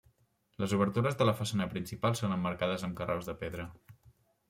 Les 0.63 0.73
obertures 0.77 1.19
de 1.19 1.27
la 1.31 1.35
façana 1.43 1.69
principal 1.75 2.19
són 2.23 2.35
emmarcades 2.39 2.89
amb 2.91 3.01
carreus 3.03 3.33
de 3.33 3.41
pedra. 3.47 3.73